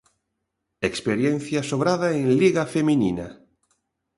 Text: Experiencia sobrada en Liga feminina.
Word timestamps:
Experiencia 0.89 1.61
sobrada 1.69 2.07
en 2.21 2.27
Liga 2.41 2.63
feminina. 2.75 3.27